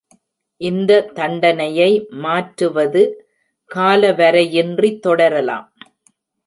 [0.61, 1.89] இந்த தண்டனையை
[2.23, 3.03] மாற்றுவது
[3.71, 5.67] காலவரையின்றி தொடரலாம்.